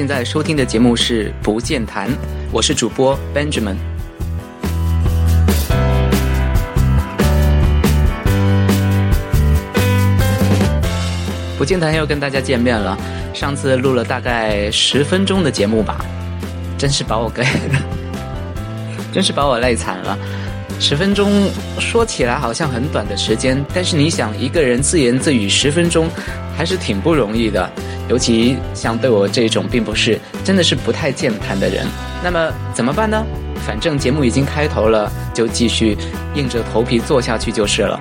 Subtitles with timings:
[0.00, 2.08] 现在收听的节目是《不见谈》，
[2.50, 3.76] 我是主播 Benjamin。
[11.58, 12.96] 不见谈又跟大家见面了，
[13.34, 16.02] 上次录了大概十分钟的节目吧，
[16.78, 17.44] 真是把我给，
[19.12, 20.18] 真是把我累惨了。
[20.82, 21.48] 十分钟
[21.78, 26.08] 说起来好像很短的时间，但是你想一个人自言自语十分钟，
[26.56, 27.70] 还是挺不容易的。
[28.08, 31.86] 尤其像对我这种并不是真的是不太健谈的人，
[32.24, 33.22] 那么怎么办呢？
[33.64, 35.96] 反正节目已经开头了，就继续
[36.34, 38.00] 硬着头皮做下去就是了。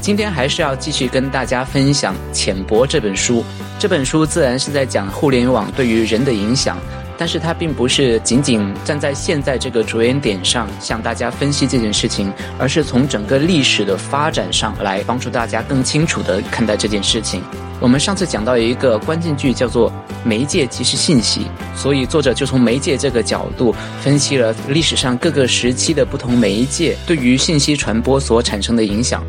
[0.00, 3.44] 今天还是要继续跟大家分享《浅薄》这本书。
[3.78, 6.78] 这本书自然是在讲互联网对于人的影响，
[7.18, 17.42] 但是它并不是仅仅站在现在这个着眼点上向大家分析这件事情，而是从整个历史的发展上来帮助大家更清楚地看待这件事情。
[17.78, 19.92] 我们上次讲到一个关键句叫做
[20.24, 29.22] “媒介即是信息”，所以作者就从媒介这个角度分析了历史上各个时期的不同媒介对于信息传播所产生的影响。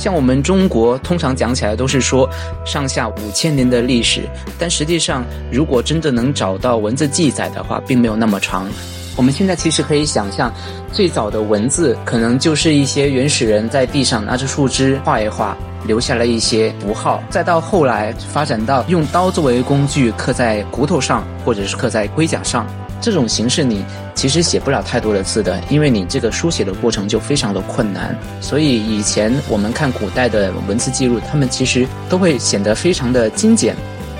[0.00, 2.26] 像我们中国通常讲起来都是说
[2.64, 4.22] 上下五千年的历史，
[4.58, 8.66] 但实际上如果真的能找到文字记载的话，并没有那么长。
[9.14, 10.50] 我们现在其实可以想象，
[10.90, 15.54] 最早的文字可能就是一些原始人在地上拿着树枝画一画，
[15.86, 22.66] 留下了一些符号，再到后来发展到用刀作为工具刻在骨头上，或者是刻在龟甲上。
[23.00, 23.84] 这种形式你
[24.14, 28.16] 其实写不了太多的字的，因为你这个书写的过程就非常的困难。
[28.40, 33.74] 所以以前我们看古代的文字记录，他们其实都会显得非常的精简。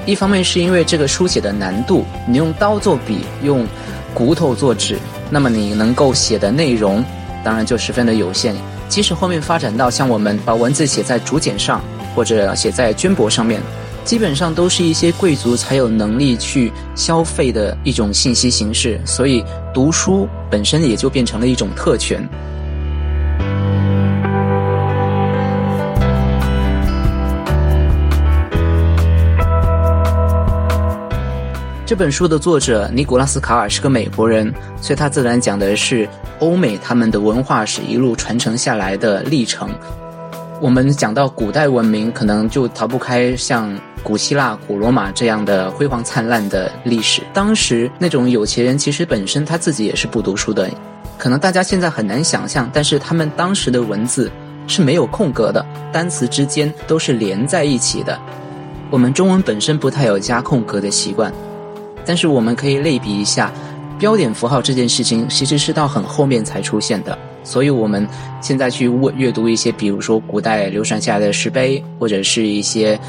[0.07, 3.67] 一方面是因为这个书写的难度，你用刀做笔，用
[4.15, 4.99] 骨头做纸，
[5.29, 7.05] 那么你能够写的内容
[7.45, 8.55] 当然就十分的有限。
[8.89, 11.83] 即使后面发展到像我们把文字写在竹简上，
[12.15, 13.61] 或者写在绢帛上面。
[14.05, 22.29] 基本上都是一些贵族才有能力去消费的一种信息形式，所以读书本身也就变成了一种特权。
[31.87, 39.69] 这本书的作者尼古拉斯卡尔是个美国人，所以他自然讲的是欧美他们的文化史一路传承下来的历程。
[40.61, 47.23] 我们讲到古代文明，可能就逃不开像古希腊、古罗马这样的辉煌灿烂的历史。
[47.33, 50.69] 当时那种有钱人，其实本身他自己也是不读书的，
[51.19, 52.69] 可能大家现在很难想象。
[52.73, 54.31] 但是他们当时的文字
[54.67, 58.19] 是没有空格的，单词之间都是连在一起的。
[58.91, 61.33] 我们中文本身不太有加空格的习惯，
[62.05, 63.53] 但是我们可以类比一下，
[63.99, 67.17] 标点符号这件事情其实是到很后面才出现的。
[67.43, 68.07] 所以，我们
[68.43, 73.01] 现在去阅阅读一些，比如说古代流传下来的石碑，或者是一些，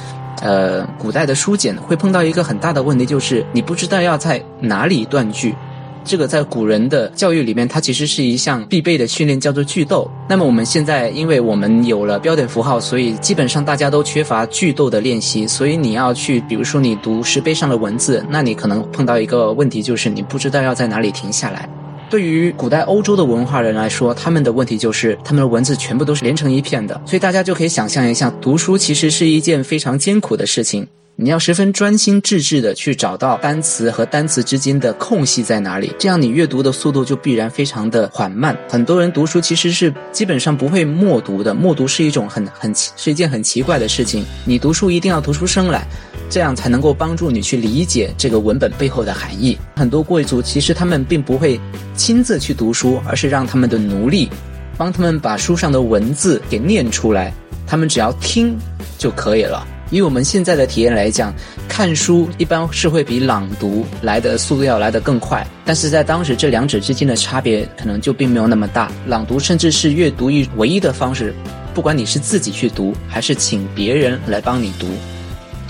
[0.42, 5.56] 呃，古代的书简，会碰到一个很大的问题，就是你不知道要在哪里断句。
[6.04, 10.10] 这个在古人的教育里面，它其实是一项必备的训练，叫做句斗。
[10.28, 15.46] 那么我们现在，因为我们有了标点符号，所以基本上大家都缺乏句斗的练习。
[15.46, 21.70] 所以你要去，比如说你读石碑上的文字，那你可能碰到一个问题，就是你不知道要在哪里停下来。
[22.12, 30.86] 对于古代欧洲的文化人来说，他们的问题就是他们的文字全部都是连成一片的，所以大家就可以想象一下，读书其实是一件非常艰苦的事情。
[31.16, 38.58] 你要十分专心致志的去找到单词和单词之间的空隙在哪里，这样你阅读的速度就必然非常的缓慢。
[38.68, 44.26] 很多人读书其实是基本上不会默读的，默读是一种很很是一件很奇怪的事情。
[44.46, 45.88] 你读书一定要读出声来，
[46.32, 49.58] 这样才能够帮助你去理解这个文本背后的含义。
[49.76, 51.60] 很多贵族其实他们并不会
[51.94, 54.30] 亲自去读书，而是让他们的奴隶
[54.78, 57.34] 帮他们把书上的文字给念出来，
[57.68, 58.58] 他们只要听
[58.98, 59.68] 就可以了。
[59.90, 61.34] 以我们现在的体验来讲，
[61.68, 68.90] 看书一般是会比朗读来的速度要来得更快，但是在当时这两者之间的差别可能就并没有那么大。
[69.06, 71.36] 朗读甚至是阅读一唯一的方式，
[71.74, 74.88] 不管你是自己去读还是请别人来帮你读。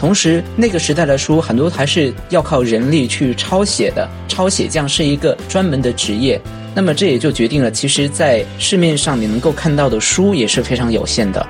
[0.02, 6.42] 同时，那个时代的书很多还是要靠人力去抄写的，抄写匠是一个专门的职业。
[6.74, 11.46] 那么这也就决定了，其实，在市面上你能够看到的书也是非常有限的。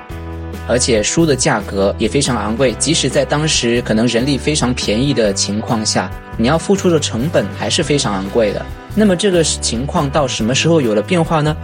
[0.67, 8.65] 而且书的价格也非常昂贵，即使在当时可能人力非常便宜的情况下，你要付出的成本还是非常昂贵的。
[8.93, 11.55] 那么这个情况到什么时候有了变化呢？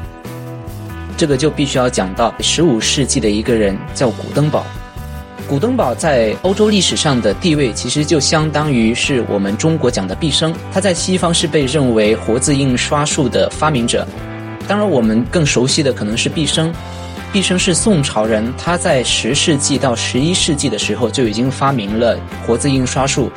[1.18, 4.66] 这个就必须要讲到十五世纪的一个人叫古登堡。
[5.48, 10.54] 古登堡在欧洲历史上的地位，其实就相当于是我们中国讲的毕生。
[10.74, 14.06] 他在西方是被认为活字印刷术的发明者。
[14.68, 16.74] 当然，我们更熟悉的可能是毕生。
[17.32, 23.32] 毕生是宋朝人，他在十世纪到十一世纪的时候就已经发明了活字印刷术。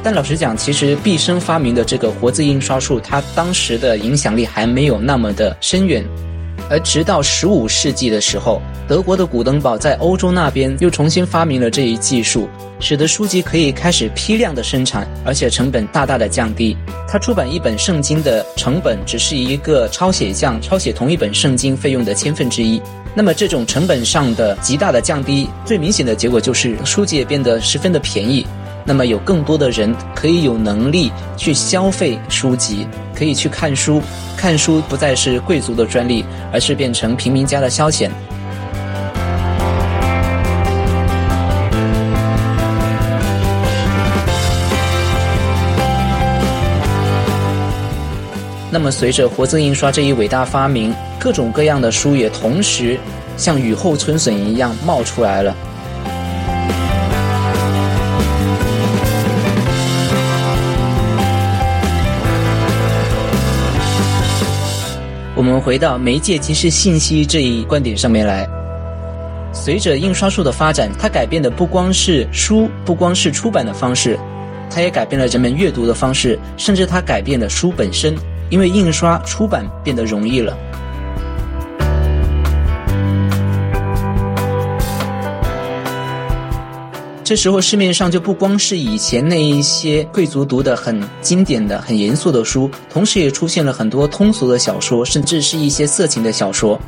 [0.00, 6.04] 但老实讲，其实毕生发明的这个活字印刷术，它当时的影响力还没有那么的深远。
[6.70, 12.48] 而直到十五世纪的时候，德国的古登堡在欧洲那边又重新发明了这一技术，
[12.80, 16.76] 使得书籍可以开始批量的生产，而且成本大大的降低。
[17.08, 22.80] 他出版一本圣经的成本只是一个抄写匠抄写同一本圣经费用的千分之一。
[23.14, 28.46] 那么这种成本上的极大的降低，最明显的结果就是书籍也变得十分的便宜。
[28.88, 34.00] 那么有更多的人可以有能力去消费书籍，可以去看书。
[34.34, 38.08] 看书不再是贵族的专利，而是变成平民家的消遣。
[48.70, 52.98] 那么，随着活字印刷这一伟大发明，各种各样的书也同时
[53.36, 55.54] 像雨后春笋一样冒出来了。
[65.38, 68.44] 我们回到媒介即是信息这一观点上面来。
[69.52, 74.18] 随着印刷术的发展，它改变的不光是书，不光是出版的方式，
[74.68, 78.16] 它也改变了人们阅读的方式，甚至它改变了书本身，
[78.50, 80.58] 因为印刷出版变得容易了。
[87.28, 96.80] 这时候市面上就不光是以前那一些贵族读的很经典的、很严肃的书，同时也出现了很多通俗的小说，甚至是一些色情的小说。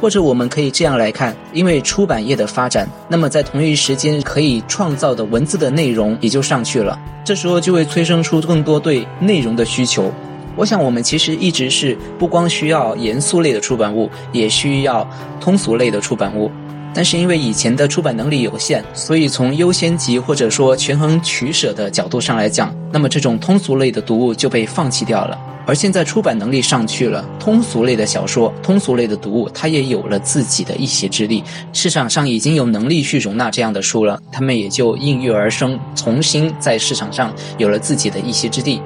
[0.00, 6.96] 或者我们可以这样来看：因为出版业的发展，那么在同一时间可以创造的文字的内容也就上去了。
[7.24, 10.12] 这时候就会催生出更多对内容的需求。
[10.54, 15.04] 我想我们其实一直是不光需要严肃类的出版物，也需要
[15.40, 16.48] 通俗类的出版物。
[16.94, 25.38] 但是因为以前的出版能力有限，所以从优先级或者说权衡取舍的角度上来讲，那么这种通俗类的读物就被放弃掉了。
[25.64, 31.42] 而现在出版能力上去了，通俗类的小说、通俗类的读物，它也有了自己的一席之地。
[31.72, 38.82] 市场上已经有能力去容纳这样的书了，他们也就应运而生，重新在市场上有了自己的一席之地。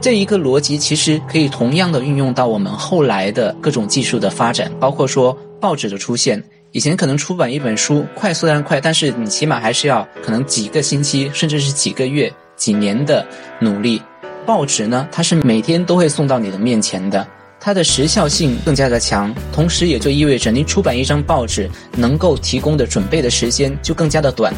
[0.00, 6.42] 这一个逻辑其实可以同样的运用到我们后来的各种技术的发展，包括说报纸的出现。
[6.70, 13.26] 以前可能出版一本书快，虽然快，但是你起码还是要可能几个星期，甚至是几个月、几年的
[13.58, 14.00] 努力。
[14.46, 17.26] 报纸呢，它是每天都会送到你的面前的，
[17.58, 24.54] 它的时效性更加的强，同时也就意味着你出版一张报纸能够提供的准备的时间就更加的短。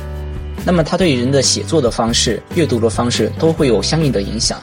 [0.67, 4.61] 那么它对人的写作的方式、阅读的方式都会有相应的影响。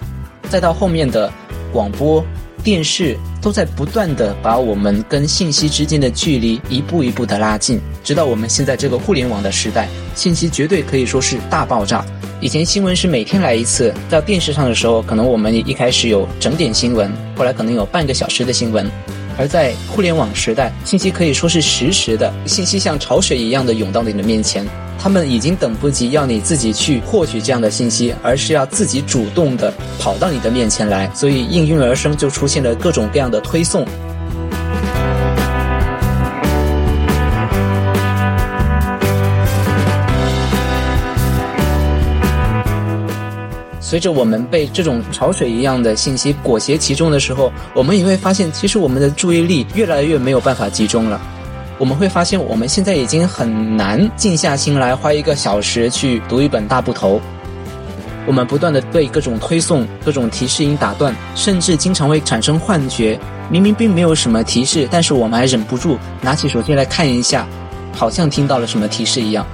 [0.48, 1.32] 再到后面的
[1.72, 2.24] 广播、
[2.64, 12.06] 电视，都在不断的把我们跟信息之间的距离一步一步的拉近，直到我们现在这个互联网的时代，信息绝对可以说是大爆炸。
[12.40, 18.90] 以前新闻是每天来一次，到电视上的时候，可能我们一开始有整点新闻，后来可能有半个小时的新闻，
[19.38, 24.66] 而在互联网时代，信息可以说是实时的，信息像潮水一样的涌到你的面前。
[25.00, 33.86] 他们已经等不及要你自己去获取这样的信息，而是要自己主动的跑到你的面前来，所以应运而生就出现了各种各样的推送。
[43.90, 51.22] 随着我们被这种潮水一样的信息裹挟其中的时候，我们也会发现，其实我们的注意力越来越没有办法集中了。
[51.78, 57.22] 我们会发现，我们现在已经很难静下心来花一个小时去读一本大部头。
[58.26, 63.18] 我们不断的被各种推送、各种提示音打断，甚至经常会产生幻觉。
[63.50, 67.48] 明明并没有什么提示，但是我们还忍不住拿起手机来看一下，
[67.94, 69.48] 好像听到了什么提示一样。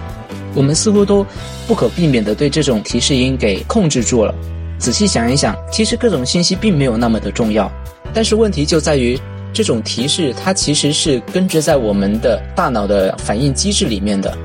[0.55, 1.25] 我们似乎都
[1.67, 4.33] 不可避免的对这种提示音给控制住了。
[4.77, 7.72] 仔细想一想，其实各种信息并没有那么的重要，
[8.13, 9.19] 但是问题就在于。
[9.55, 14.36] 这种提示，它其实是根植在我们的大脑的反应机制里面的。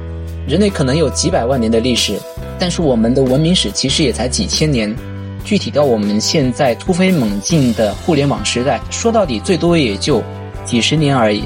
[0.46, 2.20] 人类可能有几百万年的历史，
[2.58, 4.94] 但是我们的文明史其实也才几千年。
[5.42, 10.22] 具体到我们现在突飞猛进的互联网时代，说到底最多也就
[10.62, 11.42] 几十年而已。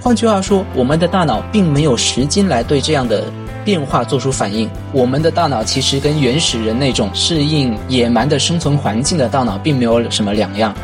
[0.00, 3.30] 换句话说，我们的大脑并没有时间来对这样的
[3.64, 4.68] 变化做出反应。
[4.92, 10.74] 我们的大脑其实跟原始人那种适应野蛮的生存环境的大脑并没有什么两样。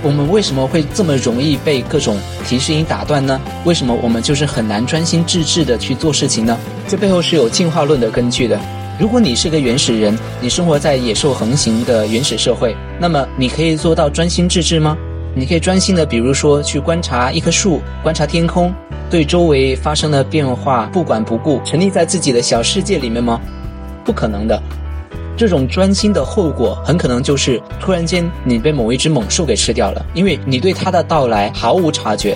[0.00, 2.16] 我们为什么会这么容易被各种
[2.46, 3.38] 提示音打断呢？
[3.64, 6.58] 为什么我们就是很难专心致志的去做事情呢？
[6.88, 8.58] 这背后是有进化论的根据的。
[8.98, 14.98] 如果你是个原始人，你生活在野兽横行的原始社会，那么你可以做到专心致志吗？
[15.36, 18.74] 你可以专心的，比如说去观察一棵树，观察天空，
[19.08, 23.40] 对周围发生的变化不管不顾，沉溺在自己的小世界里面吗？
[24.04, 24.60] 不可能的。
[25.36, 32.34] 这种专心的后果，很可能就是突然间你被某一只猛兽给吃掉了，因为你对它的到来毫无察觉；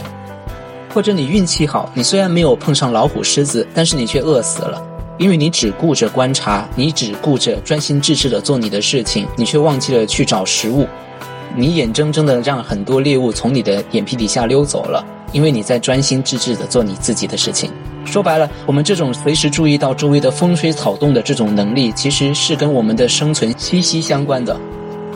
[0.94, 4.80] 或者你运气好，你虽然没有碰上老虎、狮子，但是你却饿死了，
[5.22, 10.84] 因为你只顾着观察，你只顾着专心致志的做你的事情，你却忘记了去找食物，
[11.54, 17.70] 你眼睁睁的让很多猎物从你的眼皮底下溜走了，因为你在专心致志的做你自己的事情。
[18.04, 24.58] 说白了，我们这种随时注意到周围的风吹草动的这种能力，其实是跟我们的生存息息相关的。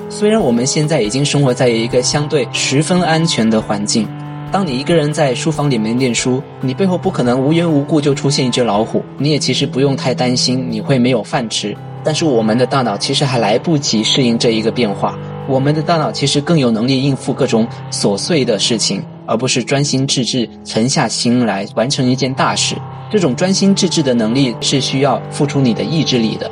[0.09, 4.07] 虽然我们现在已经生活在一个相对十分安全的环境，
[4.53, 11.77] 当你一个人在书房里面念书，你背后不可能无缘无故就出现一只老虎，你也其实不用太担心你会没有饭吃。
[12.05, 19.03] 但是我们的大脑其实还来不及适应这一个变化，我们的大脑其实更有能力应付各种琐碎的事情。
[19.29, 22.77] 而不是专心致志、沉下心来完成一件大事。
[23.11, 26.49] 这种专心致志的能力是需要付出你的意志力的，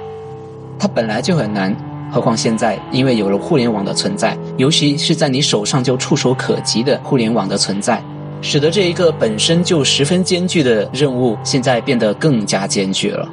[0.77, 1.73] 它本来就很难。
[2.15, 8.01] 何况现在，因为有了互联网的存在，尤其是在你手上就触手可及的互联网的存在，
[8.41, 13.29] 使得这一个本身就十分艰巨的任务，现在变得更加艰巨了。